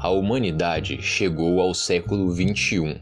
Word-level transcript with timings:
A 0.00 0.10
humanidade 0.10 1.02
chegou 1.02 1.60
ao 1.60 1.74
século 1.74 2.30
21. 2.30 3.00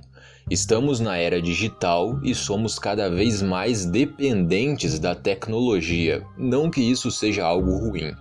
Estamos 0.50 0.98
na 0.98 1.18
era 1.18 1.42
digital 1.42 2.18
e 2.24 2.34
somos 2.34 2.78
cada 2.78 3.10
vez 3.10 3.42
mais 3.42 3.84
dependentes 3.84 4.98
da 4.98 5.14
tecnologia. 5.14 6.24
Não 6.38 6.70
que 6.70 6.80
isso 6.80 7.10
seja 7.10 7.44
algo 7.44 7.76
ruim. 7.76 8.14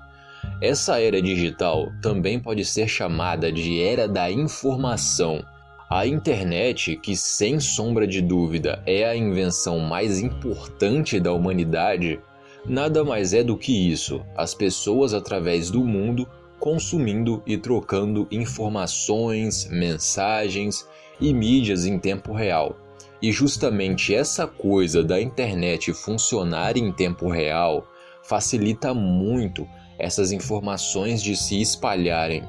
Essa 0.62 1.00
era 1.00 1.22
digital 1.22 1.90
também 2.02 2.38
pode 2.38 2.66
ser 2.66 2.90
chamada 2.90 3.50
de 3.50 3.82
era 3.82 4.10
da 4.10 4.30
informação. 4.30 5.42
A 5.90 6.06
internet, 6.06 6.98
que 6.98 7.16
sem 7.16 7.62
sombra 7.62 8.06
de 8.06 8.22
dúvida 8.22 8.84
é 8.86 9.06
a 9.06 9.16
invenção 9.16 9.80
mais 9.80 10.20
importante 10.20 11.18
da 11.18 11.32
humanidade, 11.32 12.20
nada 12.66 13.06
mais 13.06 13.34
é 13.34 13.42
do 13.42 13.58
que 13.58 13.90
isso: 13.90 14.22
as 14.36 14.54
pessoas 14.54 15.14
através 15.14 15.72
do 15.72 15.82
mundo 15.82 16.28
consumindo 16.66 17.44
e 17.46 17.60
trocando 17.60 18.28
informações, 18.32 19.70
mensagens 19.70 20.90
e 21.22 21.32
mídias 21.32 21.86
em 21.86 22.00
tempo 22.00 22.34
real. 22.34 22.76
E 23.22 23.32
justamente 23.32 24.16
essa 24.16 24.48
coisa 24.48 25.04
da 25.04 25.22
internet 25.22 25.94
funcionar 25.94 26.76
em 26.76 26.92
tempo 26.92 27.30
real 27.30 27.86
facilita 28.24 28.96
muito 28.96 29.68
essas 30.00 30.32
informações 30.32 31.22
de 31.22 31.36
se 31.36 31.62
espalharem. 31.62 32.42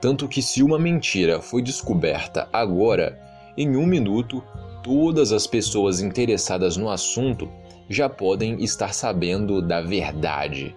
Tanto 0.00 0.26
que, 0.26 0.40
se 0.40 0.62
uma 0.62 0.78
mentira 0.78 1.42
foi 1.42 1.60
descoberta 1.60 2.48
agora, 2.50 3.20
em 3.54 3.76
um 3.76 3.84
minuto, 3.84 4.42
todas 4.82 5.30
as 5.30 5.46
pessoas 5.46 6.00
interessadas 6.00 6.78
no 6.78 6.88
assunto 6.88 7.50
já 7.86 8.08
podem 8.08 8.64
estar 8.64 8.94
sabendo 8.94 9.60
da 9.60 9.82
verdade. 9.82 10.74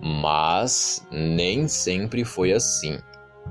Mas 0.00 1.06
nem 1.10 1.68
sempre 1.68 2.24
foi 2.24 2.52
assim. 2.52 2.98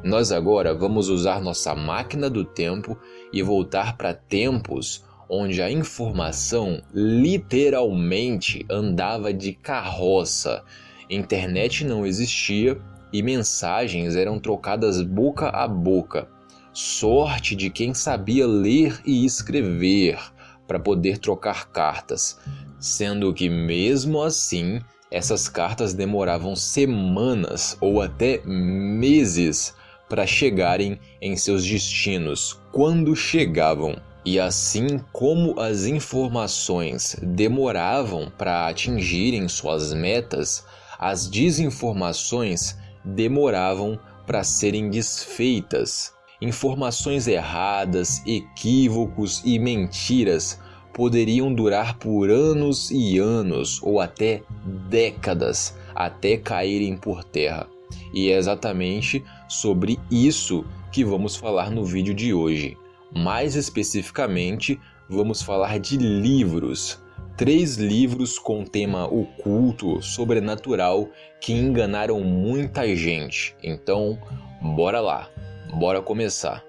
Nós 0.03 0.31
agora 0.31 0.73
vamos 0.73 1.09
usar 1.09 1.41
nossa 1.41 1.73
máquina 1.73 2.29
do 2.29 2.43
tempo 2.43 2.98
e 3.34 3.41
voltar 3.41 3.98
para 3.98 4.13
tempos 4.13 5.04
onde 5.29 5.62
a 5.62 5.71
informação 5.71 6.82
literalmente 6.93 8.65
andava 8.70 9.34
de 9.34 9.54
carroça. 9.54 10.63
Internet 11.09 11.84
não 11.84 12.05
existia 12.05 12.79
e 13.12 13.23
mensagens 13.23 14.15
eram 14.15 14.39
trocadas 14.39 15.01
boca 15.01 15.49
a 15.49 15.67
boca. 15.67 16.27
Sorte 16.73 17.55
de 17.55 17.70
quem 17.70 17.93
sabia 17.93 18.45
ler 18.45 18.99
e 19.05 19.26
escrever 19.26 20.20
para 20.67 20.79
poder 20.79 21.17
trocar 21.17 21.70
cartas, 21.70 22.39
sendo 22.79 23.34
que 23.34 23.49
mesmo 23.49 24.21
assim 24.21 24.82
essas 25.11 25.48
cartas 25.48 25.93
demoravam 25.93 26.55
semanas 26.55 27.77
ou 27.79 28.01
até 28.01 28.41
meses 28.45 29.73
para 30.09 30.27
chegarem 30.27 30.99
em 31.21 31.35
seus 31.35 31.63
destinos 31.65 32.59
quando 32.71 33.15
chegavam. 33.15 33.95
E 34.23 34.39
assim 34.39 34.99
como 35.13 35.59
as 35.59 35.85
informações 35.85 37.15
demoravam 37.21 38.31
para 38.35 38.67
atingirem 38.67 39.48
suas 39.48 39.93
metas, 39.93 40.65
as 40.98 41.27
desinformações 41.27 42.76
demoravam 43.03 43.99
para 44.26 44.43
serem 44.43 44.89
desfeitas. 44.89 46.11
Informações 46.41 47.27
erradas, 47.27 48.21
equívocos 48.26 49.43
e 49.45 49.59
mentiras 49.59 50.59
poderiam 50.96 51.54
durar 51.54 51.99
por 51.99 52.29
anos 52.29 52.90
e 52.90 53.20
anos 53.20 53.84
ou 53.84 53.99
até 53.99 54.41
décadas 54.90 55.77
até 55.93 56.38
caírem 56.38 56.96
por 56.96 57.21
terra. 57.24 57.68
E 58.13 58.32
é 58.32 58.38
exatamente 58.38 59.21
sobre 59.49 59.99
isso 60.10 60.66
que 60.93 61.04
vamos 61.04 61.35
falar 61.35 61.70
no 61.70 61.84
vídeo 61.84 62.13
de 62.13 62.34
hoje. 62.34 62.77
Mais 63.13 63.55
especificamente, 63.55 64.79
vamos 65.09 65.41
falar 65.41 65.79
de 65.79 65.97
livros. 65.97 67.03
Três 67.35 67.75
livros 67.75 68.39
com 68.39 68.63
tema 68.63 69.06
oculto, 69.06 70.01
sobrenatural, 70.01 71.09
que 71.41 71.51
enganaram 71.51 72.22
muita 72.22 72.95
gente. 72.95 73.53
Então, 73.62 74.17
bora 74.62 75.01
lá, 75.01 75.29
bora 75.77 76.01
começar. 76.01 76.63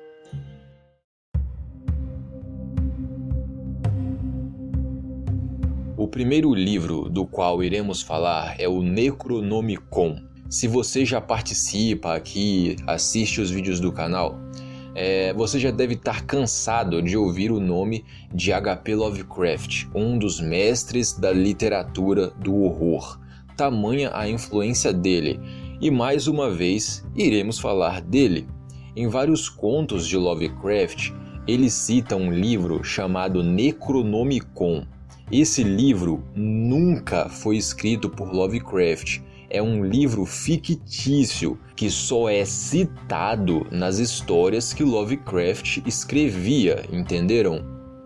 O 5.99 6.07
primeiro 6.07 6.53
livro 6.53 7.09
do 7.09 7.25
qual 7.25 7.65
iremos 7.65 8.03
falar 8.03 8.57
é 8.59 8.69
o 8.69 8.83
Necronomicon. 8.83 10.21
Se 10.47 10.69
você 10.69 11.07
já 11.07 11.23
participa 11.23 12.15
aqui, 12.15 12.77
assiste 12.87 13.41
os 13.41 13.51
vídeos 13.51 13.81
do 13.81 13.91
canal, 13.91 14.39
é, 14.95 15.33
você 15.33 15.59
já 15.59 15.71
deve 15.71 15.95
estar 15.95 16.27
cansado 16.27 17.01
de 17.01 17.17
ouvir 17.17 17.51
o 17.51 17.59
nome 17.59 18.05
de 18.31 18.53
H.P. 18.53 18.95
Lovecraft, 18.95 19.87
um 19.95 20.19
dos 20.19 20.39
mestres 20.39 21.15
da 21.15 21.33
literatura 21.33 22.29
do 22.29 22.55
horror. 22.57 23.19
Tamanha 23.57 24.11
a 24.13 24.29
influência 24.29 24.93
dele, 24.93 25.41
e 25.81 25.91
mais 25.91 26.27
uma 26.27 26.51
vez 26.51 27.03
iremos 27.17 27.59
falar 27.59 28.03
dele. 28.03 28.47
Em 28.95 29.09
vários 29.09 29.49
contos 29.49 30.07
de 30.07 30.19
Lovecraft, 30.19 31.11
ele 31.49 31.71
cita 31.71 32.17
um 32.17 32.31
livro 32.31 32.85
chamado 32.85 33.43
Necronomicon, 33.43 34.85
esse 35.31 35.65
livro 35.65 36.23
nunca 36.35 37.29
foi 37.29 37.57
escrito 37.57 38.09
por 38.09 38.33
Lovecraft. 38.33 39.21
É 39.51 39.61
um 39.61 39.85
livro 39.85 40.25
fictício 40.25 41.59
que 41.75 41.91
só 41.91 42.29
é 42.29 42.45
citado 42.45 43.67
nas 43.71 43.99
histórias 43.99 44.73
que 44.73 44.85
Lovecraft 44.85 45.79
escrevia, 45.87 46.85
entenderam? 46.93 47.65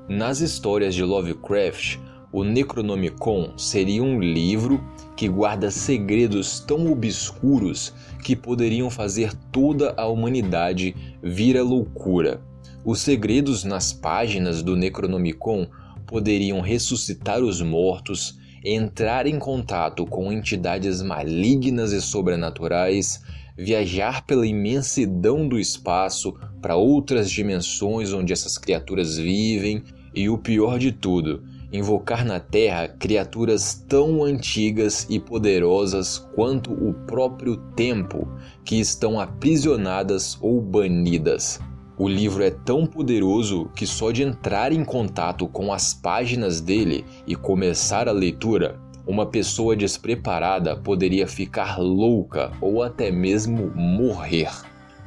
Nas 0.08 0.41
histórias 0.41 0.94
de 0.94 1.03
Lovecraft, 1.03 1.98
o 2.32 2.42
Necronomicon 2.42 3.52
seria 3.56 4.02
um 4.02 4.20
livro 4.20 4.82
que 5.16 5.28
guarda 5.28 5.70
segredos 5.70 6.60
tão 6.60 6.91
obscuros 6.91 7.92
que 8.22 8.34
poderiam 8.34 8.88
fazer 8.88 9.34
toda 9.52 9.92
a 9.97 10.06
humanidade 10.06 10.94
vir 11.22 11.58
à 11.58 11.62
loucura. 11.62 12.41
Os 12.82 13.00
segredos 13.00 13.62
nas 13.62 13.92
páginas 13.92 14.62
do 14.62 14.75
Necronomicon 14.75 15.66
poderiam 16.10 16.60
ressuscitar 16.60 17.38
os 17.41 17.62
mortos, 17.62 18.37
entrar 18.65 19.28
em 19.28 19.38
contato 19.38 20.04
com 20.04 20.32
entidades 20.32 21.00
malignas 21.00 21.93
e 21.93 22.03
sobrenaturais, 22.03 23.22
viajar 23.56 24.26
pela 24.26 24.44
imensidão 24.44 25.47
do 25.49 25.56
espaço 25.56 26.34
para 26.60 26.75
outras 26.75 27.31
dimensões 27.31 28.12
onde 28.12 28.32
essas 28.32 28.59
criaturas 28.59 29.16
vivem 29.16 29.84
e 30.12 30.28
o 30.28 30.37
pior 30.37 30.81
de 30.81 30.91
tudo, 30.91 31.44
invocar 31.72 32.25
na 32.25 32.41
Terra 32.41 32.88
criaturas 32.88 33.75
tão 33.88 34.25
antigas 34.25 35.06
e 35.09 35.20
poderosas 35.20 36.19
quanto 36.34 36.72
o 36.72 36.93
próprio 37.06 37.56
tempo 37.76 38.26
que 38.65 38.81
estão 38.81 39.20
aprisionadas 39.20 40.37
ou 40.43 40.60
banidas. 40.60 41.60
O 42.00 42.09
livro 42.09 42.43
é 42.43 42.50
tão 42.50 42.87
poderoso 42.87 43.71
que 43.77 43.87
só 43.87 44.11
de 44.11 44.22
entrar 44.22 44.72
em 44.72 44.83
contato 44.83 45.47
com 45.47 45.71
as 45.71 45.93
páginas 45.93 46.59
dele 46.59 47.05
e 47.27 47.37
começar 47.37 48.09
a 48.09 48.11
leitura, 48.11 48.81
uma 49.06 49.27
pessoa 49.27 49.77
despreparada 49.77 50.75
poderia 50.75 51.28
ficar 51.28 51.78
louca 51.78 52.53
ou 52.59 52.83
até 52.83 53.11
mesmo 53.11 53.71
morrer. 53.77 54.50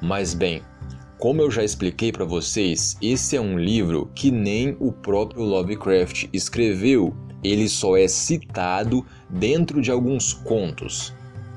Mas 0.03 0.35
bem, 0.35 0.61
como 1.17 1.41
eu 1.41 1.49
já 1.49 1.63
expliquei 1.63 2.11
para 2.11 2.25
vocês, 2.25 2.95
esse 3.01 3.35
é 3.35 3.41
um 3.41 3.57
livro 3.57 4.11
que 4.13 4.29
nem 4.29 4.77
o 4.79 4.91
próprio 4.91 5.41
Lovecraft 5.41 6.27
escreveu, 6.31 7.11
ele 7.43 7.67
só 7.67 7.97
é 7.97 8.07
citado 8.07 9.03
dentro 9.27 9.81
de 9.81 9.89
alguns 9.89 10.31
contos. 10.31 11.11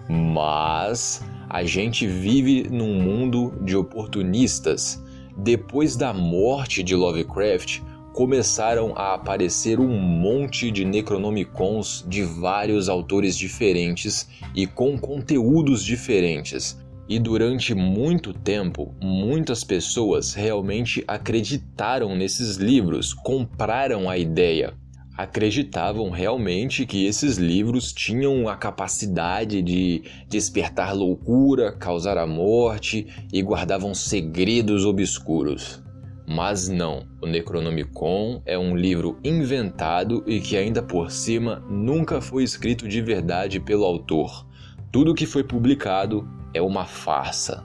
Mas 0.08 1.22
a 1.50 1.62
gente 1.62 2.06
vive 2.06 2.66
num 2.70 2.94
mundo 3.02 3.52
de 3.60 3.76
oportunistas 3.76 5.04
depois 5.36 5.96
da 5.96 6.12
morte 6.12 6.82
de 6.82 6.94
Lovecraft, 6.94 7.80
começaram 8.12 8.94
a 8.96 9.14
aparecer 9.14 9.78
um 9.78 9.98
monte 9.98 10.70
de 10.70 10.84
Necronomicons 10.84 12.04
de 12.08 12.22
vários 12.22 12.88
autores 12.88 13.36
diferentes 13.36 14.28
e 14.54 14.66
com 14.66 14.98
conteúdos 14.98 15.84
diferentes. 15.84 16.78
E 17.08 17.18
durante 17.18 17.74
muito 17.74 18.32
tempo, 18.32 18.94
muitas 19.00 19.62
pessoas 19.62 20.32
realmente 20.32 21.04
acreditaram 21.06 22.16
nesses 22.16 22.56
livros, 22.56 23.12
compraram 23.12 24.08
a 24.08 24.16
ideia 24.16 24.74
acreditavam 25.16 26.10
realmente 26.10 26.84
que 26.84 27.06
esses 27.06 27.38
livros 27.38 27.92
tinham 27.92 28.48
a 28.48 28.56
capacidade 28.56 29.62
de 29.62 30.02
despertar 30.28 30.94
loucura, 30.94 31.72
causar 31.72 32.18
a 32.18 32.26
morte 32.26 33.06
e 33.32 33.42
guardavam 33.42 33.94
segredos 33.94 34.84
obscuros. 34.84 35.82
Mas 36.28 36.68
não, 36.68 37.06
o 37.22 37.26
Necronomicon 37.26 38.42
é 38.44 38.58
um 38.58 38.76
livro 38.76 39.18
inventado 39.22 40.24
e 40.26 40.40
que 40.40 40.56
ainda 40.56 40.82
por 40.82 41.10
cima 41.10 41.64
nunca 41.70 42.20
foi 42.20 42.42
escrito 42.42 42.88
de 42.88 43.00
verdade 43.00 43.60
pelo 43.60 43.84
autor. 43.84 44.44
Tudo 44.90 45.14
que 45.14 45.24
foi 45.24 45.44
publicado 45.44 46.28
é 46.52 46.60
uma 46.60 46.84
farsa. 46.84 47.64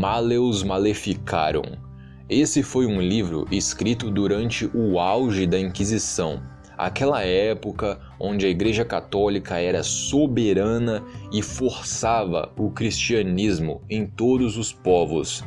Maleus 0.00 0.62
Maleficarum. 0.62 1.76
Esse 2.26 2.62
foi 2.62 2.86
um 2.86 3.02
livro 3.02 3.46
escrito 3.52 4.10
durante 4.10 4.64
o 4.72 4.98
auge 4.98 5.46
da 5.46 5.60
Inquisição, 5.60 6.40
aquela 6.78 7.22
época 7.22 8.00
onde 8.18 8.46
a 8.46 8.48
Igreja 8.48 8.82
Católica 8.82 9.58
era 9.58 9.82
soberana 9.82 11.04
e 11.30 11.42
forçava 11.42 12.50
o 12.56 12.70
cristianismo 12.70 13.82
em 13.90 14.06
todos 14.06 14.56
os 14.56 14.72
povos. 14.72 15.44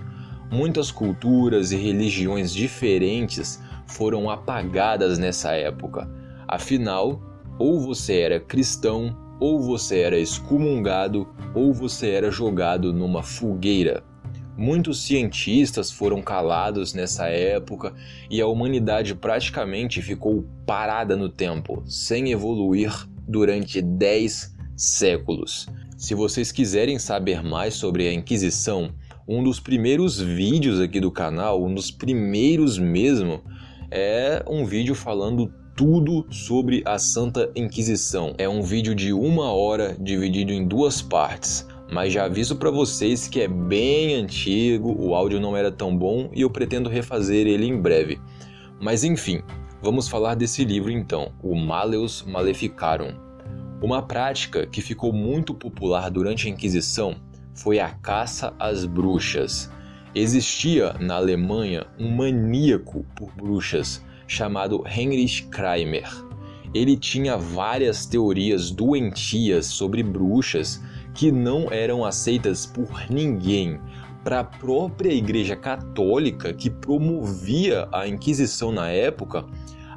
Muitas 0.51 0.91
culturas 0.91 1.71
e 1.71 1.75
religiões 1.75 2.53
diferentes 2.53 3.59
foram 3.88 4.29
apagadas 4.29 5.17
nessa 5.17 5.53
época. 5.53 6.07
Afinal, 6.47 7.19
ou 7.57 7.79
você 7.79 8.19
era 8.19 8.39
cristão, 8.39 9.17
ou 9.39 9.59
você 9.59 10.01
era 10.01 10.19
excomungado, 10.19 11.27
ou 11.55 11.73
você 11.73 12.11
era 12.11 12.29
jogado 12.29 12.94
numa 12.94 13.23
fogueira. 13.23 14.12
Muitos 14.55 15.03
cientistas 15.03 15.89
foram 15.89 16.21
calados 16.21 16.94
nessa 16.94 17.25
época 17.27 17.94
e 18.29 18.39
a 18.39 18.45
humanidade 18.45 19.15
praticamente 19.15 20.00
ficou 20.00 20.45
parada 20.65 21.17
no 21.17 21.27
tempo, 21.27 21.81
sem 21.88 22.31
evoluir 22.31 22.94
durante 23.27 23.81
10 23.81 24.55
séculos. 24.77 25.67
Se 25.97 26.13
vocês 26.13 26.51
quiserem 26.51 27.00
saber 27.00 27.41
mais 27.41 27.73
sobre 27.73 28.07
a 28.07 28.13
Inquisição, 28.13 28.94
um 29.27 29.44
dos 29.44 29.59
primeiros 29.59 30.19
vídeos 30.19 30.79
aqui 30.79 31.00
do 31.00 31.11
canal, 31.11 31.63
um 31.63 31.73
dos 31.73 31.89
primeiros 31.89 32.77
mesmo, 32.77 33.41
é 33.89 34.44
um 34.47 34.65
vídeo 34.65 34.94
falando 34.94 35.51
tudo 35.75 36.27
sobre 36.29 36.83
a 36.85 37.00
Santa 37.00 37.50
Inquisição. 37.55 38.35
É 38.38 38.47
um 38.47 38.61
vídeo 38.61 38.94
de 38.94 39.13
uma 39.13 39.51
hora 39.51 39.95
dividido 40.00 40.53
em 40.53 40.67
duas 40.67 41.01
partes 41.01 41.65
mas 41.94 42.12
já 42.12 42.25
aviso 42.25 42.56
para 42.56 42.72
vocês 42.72 43.28
que 43.28 43.40
é 43.40 43.48
bem 43.48 44.16
antigo, 44.16 44.95
o 45.00 45.13
áudio 45.13 45.40
não 45.40 45.56
era 45.56 45.72
tão 45.72 45.95
bom 45.95 46.28
e 46.34 46.42
eu 46.42 46.50
pretendo 46.50 46.90
refazer 46.90 47.45
ele 47.45 47.68
em 47.68 47.80
breve. 47.80 48.19
Mas 48.81 49.04
enfim, 49.04 49.44
vamos 49.80 50.07
falar 50.07 50.34
desse 50.34 50.66
livro 50.66 50.90
então, 50.90 51.31
o 51.40 51.56
Maleus 51.56 52.24
Maleficarum. 52.24 53.13
Uma 53.80 54.01
prática 54.01 54.66
que 54.66 54.81
ficou 54.81 55.13
muito 55.13 55.54
popular 55.54 56.10
durante 56.10 56.48
a 56.48 56.50
Inquisição 56.50 57.16
foi 57.54 57.80
a 57.80 57.90
caça 57.90 58.56
às 58.57 58.86
bruxas. 58.86 59.72
Existia 60.16 60.94
na 60.94 61.18
Alemanha 61.18 61.86
um 62.00 62.10
maníaco 62.10 63.06
por 63.16 63.31
bruxas 63.36 64.04
chamado 64.25 64.84
Heinrich 64.88 65.44
Kramer. 65.44 66.10
Ele 66.74 66.98
tinha 66.98 67.38
várias 67.38 68.07
teorias 68.07 68.72
doentias 68.72 69.68
sobre 69.68 70.01
bruxas 70.01 70.81
que 71.13 71.31
não 71.31 71.71
eram 71.71 72.04
aceitas 72.04 72.65
por 72.65 73.10
ninguém. 73.10 73.80
Para 74.24 74.39
a 74.39 74.44
própria 74.44 75.12
Igreja 75.12 75.56
Católica, 75.56 76.54
que 76.54 76.69
promovia 76.69 77.88
a 77.92 78.07
Inquisição 78.07 78.71
na 78.71 78.89
época, 78.89 79.45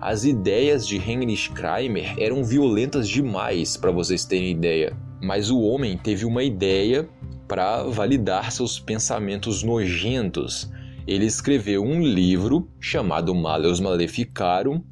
as 0.01 0.25
ideias 0.25 0.87
de 0.87 0.97
Heinrich 0.97 1.51
Kramer 1.53 2.15
eram 2.19 2.45
violentas 2.45 3.09
demais, 3.09 3.77
para 3.77 3.91
vocês 3.91 4.25
terem 4.25 4.51
ideia. 4.51 4.97
Mas 5.23 5.51
o 5.51 5.61
homem 5.61 5.97
teve 5.97 6.25
uma 6.25 6.43
ideia 6.43 7.09
para 7.49 7.85
validar 7.85 8.53
seus 8.53 8.79
pensamentos 8.79 9.63
nojentos. 9.63 10.71
Ele 11.07 11.25
escreveu 11.25 11.83
um 11.83 12.03
livro 12.03 12.69
chamado 12.81 13.35
Maleus 13.35 13.81
Maleficarum, 13.81 14.83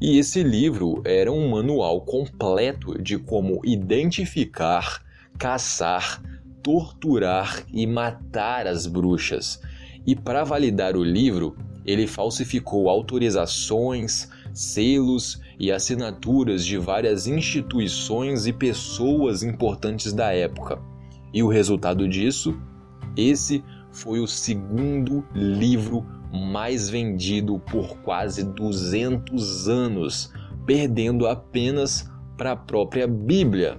e 0.00 0.18
esse 0.18 0.42
livro 0.42 1.02
era 1.04 1.30
um 1.30 1.50
manual 1.50 2.00
completo 2.02 3.00
de 3.02 3.18
como 3.18 3.60
identificar 3.64 5.02
caçar, 5.38 6.20
torturar 6.62 7.64
e 7.72 7.86
matar 7.86 8.66
as 8.66 8.86
bruxas. 8.86 9.60
E 10.06 10.16
para 10.16 10.44
validar 10.44 10.96
o 10.96 11.04
livro, 11.04 11.56
ele 11.86 12.06
falsificou 12.06 12.88
autorizações, 12.88 14.28
selos 14.52 15.40
e 15.58 15.70
assinaturas 15.70 16.64
de 16.64 16.76
várias 16.76 17.26
instituições 17.26 18.46
e 18.46 18.52
pessoas 18.52 19.42
importantes 19.42 20.12
da 20.12 20.32
época. 20.32 20.78
E 21.32 21.42
o 21.42 21.48
resultado 21.48 22.08
disso? 22.08 22.58
Esse 23.16 23.64
foi 23.90 24.20
o 24.20 24.26
segundo 24.26 25.24
livro 25.34 26.04
mais 26.32 26.90
vendido 26.90 27.58
por 27.58 27.98
quase 27.98 28.44
200 28.44 29.68
anos, 29.68 30.32
perdendo 30.66 31.26
apenas 31.26 32.10
para 32.36 32.52
a 32.52 32.56
própria 32.56 33.06
Bíblia 33.06 33.78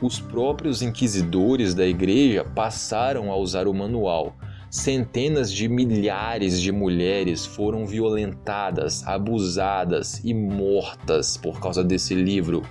os 0.00 0.20
próprios 0.20 0.82
inquisidores 0.82 1.74
da 1.74 1.86
igreja 1.86 2.44
passaram 2.44 3.32
a 3.32 3.36
usar 3.36 3.66
o 3.66 3.74
manual. 3.74 4.36
Centenas 4.68 5.50
de 5.50 5.68
milhares 5.68 6.60
de 6.60 6.70
mulheres 6.70 7.46
foram 7.46 7.86
violentadas, 7.86 9.06
abusadas 9.06 10.20
e 10.22 10.34
mortas 10.34 11.36
por 11.36 11.60
causa 11.60 11.82
desse 11.82 12.14
livro. 12.14 12.62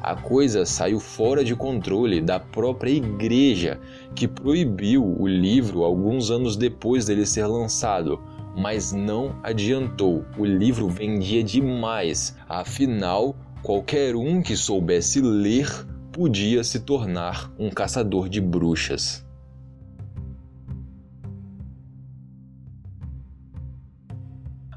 A 0.00 0.14
coisa 0.14 0.64
saiu 0.64 1.00
fora 1.00 1.42
de 1.42 1.56
controle 1.56 2.20
da 2.20 2.38
própria 2.38 2.92
igreja, 2.92 3.80
que 4.14 4.28
proibiu 4.28 5.04
o 5.18 5.26
livro 5.26 5.82
alguns 5.82 6.30
anos 6.30 6.56
depois 6.56 7.06
dele 7.06 7.26
ser 7.26 7.46
lançado. 7.46 8.20
Mas 8.56 8.92
não 8.92 9.34
adiantou, 9.42 10.24
o 10.36 10.44
livro 10.44 10.88
vendia 10.88 11.42
demais, 11.42 12.36
afinal, 12.48 13.34
qualquer 13.62 14.14
um 14.14 14.40
que 14.40 14.56
soubesse 14.56 15.20
ler 15.20 15.68
podia 16.18 16.64
se 16.64 16.80
tornar 16.80 17.48
um 17.56 17.70
caçador 17.70 18.28
de 18.28 18.40
bruxas. 18.40 19.24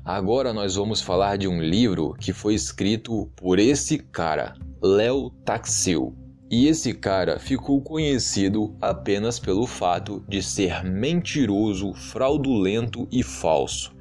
Agora 0.06 0.54
nós 0.54 0.76
vamos 0.76 1.02
falar 1.02 1.40
de 1.40 1.48
um 1.48 1.60
livro 1.60 2.14
que 2.20 2.32
foi 2.32 2.54
escrito 2.54 3.28
por 3.36 3.58
esse 3.58 3.98
cara, 3.98 4.54
Léo 4.84 5.32
Taxil. 5.44 6.16
E 6.48 6.68
esse 6.68 6.94
cara 6.94 7.40
ficou 7.40 7.82
conhecido 7.82 8.76
apenas 8.80 9.40
pelo 9.40 9.66
fato 9.66 10.24
de 10.30 10.44
ser 10.44 10.84
mentiroso, 10.84 11.92
fraudulento 11.96 13.08
e 13.12 13.24
falso. 13.24 13.96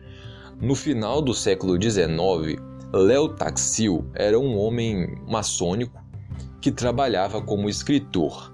No 0.61 0.75
final 0.75 1.23
do 1.23 1.33
século 1.33 1.81
XIX, 1.81 2.61
Léo 2.93 3.31
Taxil 3.31 4.05
era 4.15 4.39
um 4.39 4.59
homem 4.59 5.17
maçônico 5.27 6.00
que 6.61 6.71
trabalhava 6.71 7.41
como 7.41 7.69
escritor. 7.69 8.53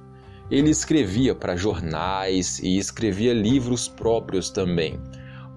Ele 0.51 0.71
escrevia 0.71 1.35
para 1.35 1.57
jornais 1.57 2.61
e 2.61 2.79
escrevia 2.79 3.35
livros 3.35 3.89
próprios 3.89 4.49
também. 4.49 5.01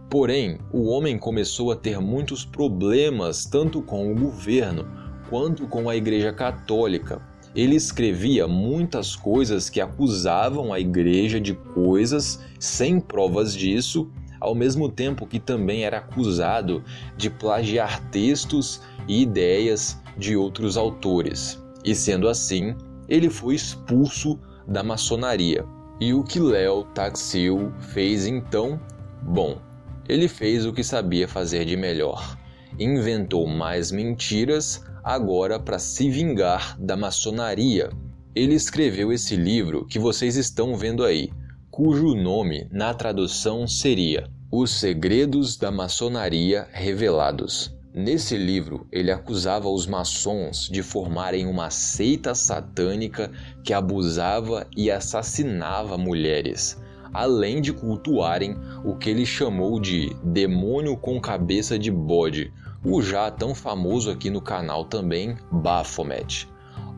Porém, 0.10 0.58
o 0.74 0.88
homem 0.88 1.20
começou 1.20 1.72
a 1.72 1.75
ter 1.75 2.00
muitos 2.00 2.44
problemas 2.44 3.46
tanto 3.46 3.82
com 3.84 4.12
o 4.12 4.15
governo 4.15 4.88
quanto 5.29 5.68
com 5.68 5.88
a 5.88 5.96
Igreja 5.96 6.34
Católica. 6.34 7.22
Ele 7.56 7.75
escrevia 7.75 8.48
muitas 8.48 9.15
coisas 9.15 9.70
que 9.70 9.79
acusavam 9.79 10.74
a 10.74 10.79
Igreja 10.79 11.39
de 11.39 11.53
coisas 11.53 12.44
sem 12.60 13.00
provas 13.00 13.53
disso, 13.53 14.10
ao 14.39 14.56
mesmo 14.56 14.89
tempo 14.89 15.27
que 15.27 15.39
também 15.39 15.84
era 15.84 16.00
acusado 16.00 16.84
de 17.15 17.29
plagiar 17.29 18.01
textos 18.10 18.82
e 19.08 19.22
ideias 19.22 20.00
de 20.18 20.36
outros 20.36 20.77
autores. 20.77 21.62
E 21.83 21.95
sendo 21.95 22.27
assim, 22.27 22.75
ele 23.07 23.29
foi 23.29 23.55
expulso 23.55 24.39
da 24.67 24.83
maçonaria. 24.83 25.65
E 26.00 26.13
o 26.13 26.24
que 26.24 26.39
Léo 26.39 26.83
Taxil 26.93 27.74
fez 27.79 28.25
então? 28.25 28.79
Bom, 29.21 29.59
ele 30.07 30.27
fez 30.27 30.65
o 30.65 30.74
que 30.74 30.83
sabia 30.83 31.27
fazer 31.27 31.65
de 31.65 31.75
melhor. 31.75 32.38
Inventou 32.79 33.48
mais 33.48 33.91
mentiras 33.91 34.83
agora 35.03 35.59
para 35.59 35.79
se 35.79 36.09
vingar 36.09 36.77
da 36.79 36.95
maçonaria. 36.95 37.89
Ele 38.36 38.53
escreveu 38.53 39.12
esse 39.12 39.36
livro 39.36 39.86
que 39.88 40.00
vocês 40.00 40.36
estão 40.36 40.75
vendo 40.75 41.03
aí, 41.03 41.29
cujo 41.69 42.15
nome 42.15 42.67
na 42.71 42.93
tradução 42.93 43.67
seria 43.67 44.29
Os 44.51 44.71
Segredos 44.71 45.57
da 45.57 45.71
Maçonaria 45.71 46.67
Revelados. 46.71 47.75
Nesse 47.93 48.38
livro, 48.38 48.88
ele 48.91 49.12
acusava 49.12 49.67
os 49.67 49.88
maçons 49.88 50.69
de 50.72 50.84
formarem 50.84 51.48
uma 51.48 51.72
seita 51.72 52.36
satânica 52.36 53.31
que 53.63 53.74
abusava 53.74 54.67
e 54.77 54.91
assassinava 54.91 55.98
mulheres, 55.98 56.79
além 57.12 57.60
de 57.60 57.74
cultuarem 57.74 58.55
o 58.86 58.96
que 58.96 59.10
ele 59.10 59.25
chamou 59.25 59.79
de 59.79 60.15
demônio 60.24 60.96
com 60.96 61.19
cabeça 61.19 61.79
de 61.79 61.89
bode, 61.89 62.53
o 62.86 63.01
já 63.01 63.31
tão 63.31 63.55
famoso 63.55 64.12
aqui 64.12 64.29
no 64.29 64.39
canal 64.39 64.86
também 64.86 65.36
Baphomet. 65.51 66.48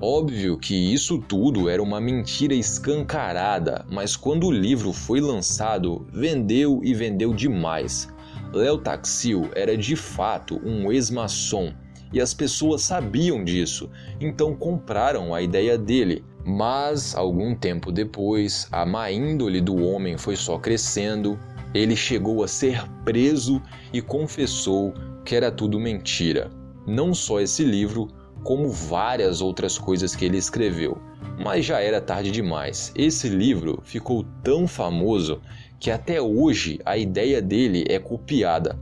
Óbvio 0.01 0.57
que 0.57 0.75
isso 0.75 1.19
tudo 1.19 1.69
era 1.69 1.81
uma 1.81 2.01
mentira 2.01 2.53
escancarada, 2.53 3.86
mas 3.89 4.17
quando 4.17 4.48
o 4.48 4.51
livro 4.51 4.91
foi 4.91 5.21
lançado, 5.21 6.05
vendeu 6.12 6.81
e 6.83 6.93
vendeu 6.93 7.33
demais. 7.33 8.10
Léo 8.53 8.77
Taxil 8.77 9.50
era 9.55 9.77
de 9.77 9.96
fato 9.96 10.62
um 10.63 10.91
ex-maçom 10.91 11.74
e 12.13 12.20
as 12.20 12.34
pessoas 12.34 12.81
sabiam 12.81 13.43
disso, 13.43 13.89
então 14.20 14.55
compraram 14.55 15.34
a 15.34 15.41
ideia 15.41 15.77
dele. 15.77 16.25
Mas, 16.43 17.15
algum 17.15 17.55
tempo 17.55 17.91
depois, 17.91 18.67
a 18.72 18.86
má 18.86 19.12
índole 19.12 19.62
do 19.62 19.75
homem 19.75 20.17
foi 20.17 20.36
só 20.36 20.58
crescendo 20.58 21.39
ele 21.74 21.96
chegou 21.96 22.43
a 22.43 22.48
ser 22.48 22.86
preso 23.05 23.62
e 23.93 24.01
confessou 24.01 24.93
que 25.24 25.36
era 25.36 25.50
tudo 25.50 25.79
mentira. 25.79 26.51
Não 26.86 27.13
só 27.13 27.39
esse 27.39 27.63
livro, 27.63 28.10
como 28.43 28.70
várias 28.70 29.41
outras 29.41 29.77
coisas 29.77 30.13
que 30.13 30.25
ele 30.25 30.38
escreveu. 30.38 30.98
Mas 31.41 31.65
já 31.65 31.79
era 31.79 32.01
tarde 32.01 32.29
demais. 32.29 32.91
Esse 32.93 33.29
livro 33.29 33.79
ficou 33.86 34.25
tão 34.43 34.67
famoso 34.67 35.39
que 35.81 35.89
até 35.89 36.21
hoje 36.21 36.79
a 36.85 36.95
ideia 36.95 37.41
dele 37.41 37.83
é 37.89 37.97
copiada. 37.97 38.79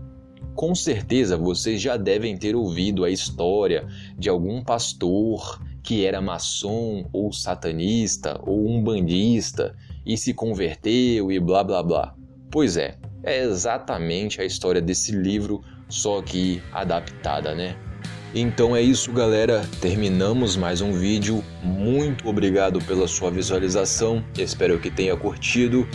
Com 0.54 0.76
certeza 0.76 1.38
vocês 1.38 1.82
já 1.82 1.96
devem 1.96 2.36
ter 2.36 2.58
ouvido 2.58 3.06
a 3.06 3.10
história 3.10 3.88
de 4.18 4.28
algum 4.28 4.62
pastor 4.62 5.62
que 5.82 6.06
era 6.06 6.20
maçom 6.20 7.08
ou 7.14 7.32
satanista 7.32 8.38
ou 8.46 8.68
umbandista 8.68 9.74
e 10.06 10.18
se 10.18 10.34
converteu 10.34 11.32
e 11.32 11.40
blá 11.40 11.64
blá 11.64 11.82
blá. 11.82 12.16
Pois 12.52 12.76
é, 12.76 12.98
é 13.24 13.44
exatamente 13.46 14.42
a 14.42 14.46
história 14.46 14.82
desse 14.82 15.14
livro, 15.14 15.62
só 15.88 16.22
que 16.22 16.62
adaptada, 16.74 17.56
né? 17.56 17.78
Então 18.36 18.76
é 18.76 18.82
isso, 18.82 19.14
galera. 19.14 19.66
Terminamos 19.80 20.58
mais 20.58 20.82
um 20.82 20.92
vídeo. 20.92 21.42
Muito 21.64 22.28
obrigado 22.28 22.84
pela 22.84 23.08
sua 23.08 23.32
visualização. 23.32 24.22
Espero 24.38 24.78
que 24.80 24.92
tenha 24.92 25.16
curtido. 25.16 25.88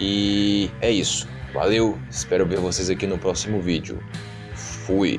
E 0.00 0.70
é 0.80 0.90
isso. 0.90 1.28
Valeu. 1.52 1.98
Espero 2.10 2.46
ver 2.46 2.58
vocês 2.58 2.90
aqui 2.90 3.06
no 3.06 3.18
próximo 3.18 3.60
vídeo. 3.60 3.98
Fui. 4.54 5.18